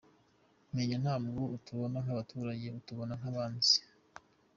[0.75, 3.75] menya ntabwo atubona nk’abaturage atubona nk’abanzi.